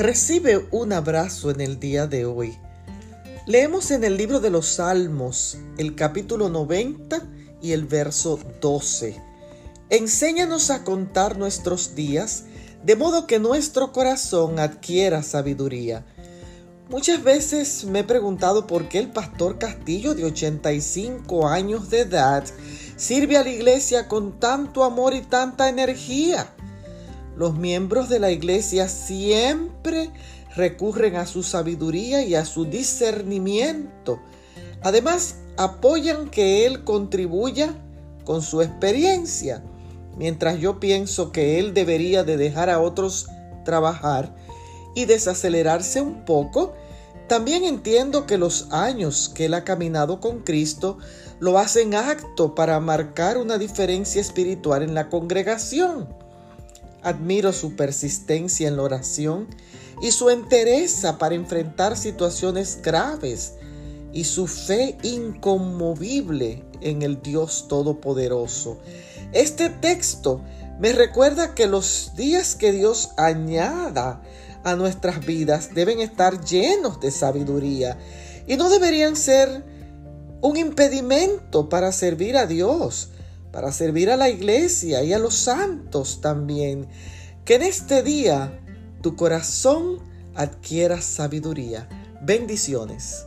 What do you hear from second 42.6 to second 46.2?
a otros trabajar y desacelerarse